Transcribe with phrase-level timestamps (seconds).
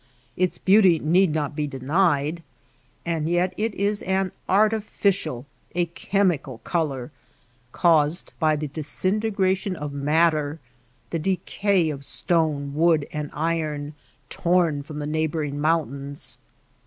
[0.35, 2.41] Its beauty need not be denied;
[3.05, 7.11] and yet it is an artificial, a chemical color,
[7.71, 10.59] caused by the disintegration of matter—
[11.11, 13.93] the decay of stone, wood, and iron
[14.27, 16.39] torn from the neighboring mountains.